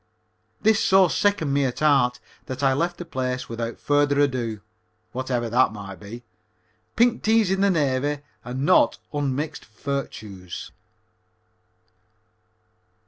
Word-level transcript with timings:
This 0.63 0.83
so 0.83 1.07
sickened 1.09 1.53
me 1.53 1.63
at 1.63 1.77
heart 1.79 2.19
that 2.47 2.63
I 2.63 2.73
left 2.73 2.97
the 2.97 3.05
place 3.05 3.47
without 3.47 3.77
further 3.77 4.19
ado, 4.19 4.61
whatever 5.11 5.47
that 5.47 5.71
might 5.73 5.97
be. 5.99 6.23
Pink 6.95 7.21
teas 7.21 7.51
in 7.51 7.61
the 7.61 7.69
Navy 7.69 8.23
are 8.43 8.55
not 8.55 8.97
unmixed 9.13 9.63
virtues. 9.65 10.71